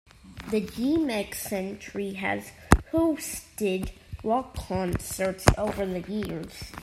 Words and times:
The 0.49 0.61
G-Mex 0.61 1.35
Centre 1.43 2.15
has 2.15 2.51
hosted 2.91 3.91
rock 4.23 4.55
concerts 4.55 5.45
over 5.59 5.85
the 5.85 5.99
years. 6.11 6.71